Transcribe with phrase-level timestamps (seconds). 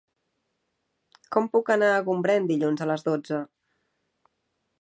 [1.35, 3.45] Com puc anar a Gombrèn dilluns a les dotze?